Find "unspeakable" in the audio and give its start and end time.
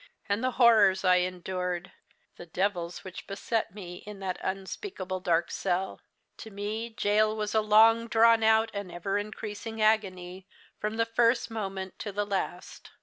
4.41-5.19